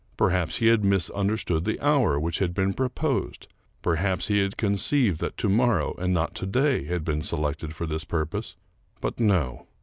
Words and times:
Perhaps 0.17 0.57
he 0.57 0.65
had 0.65 0.83
misunderstood 0.83 1.63
the 1.63 1.79
hour 1.79 2.19
which 2.19 2.39
had 2.39 2.55
been 2.55 2.73
pro 2.73 2.89
posed. 2.89 3.47
Perhaps 3.83 4.29
he 4.29 4.39
had 4.39 4.57
conceived 4.57 5.19
that 5.19 5.37
to 5.37 5.47
morrow, 5.47 5.93
and 5.99 6.11
not 6.11 6.33
to 6.33 6.47
day, 6.47 6.85
had 6.85 7.05
been 7.05 7.21
selected 7.21 7.75
for 7.75 7.85
this 7.85 8.03
purpose; 8.03 8.55
but 8.99 9.19
no. 9.19 9.67